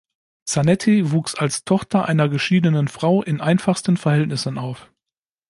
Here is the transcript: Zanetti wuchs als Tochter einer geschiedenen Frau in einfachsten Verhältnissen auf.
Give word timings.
Zanetti 0.45 1.11
wuchs 1.11 1.35
als 1.35 1.63
Tochter 1.63 2.05
einer 2.07 2.27
geschiedenen 2.27 2.87
Frau 2.87 3.21
in 3.21 3.39
einfachsten 3.39 3.97
Verhältnissen 3.97 4.57
auf. 4.57 4.89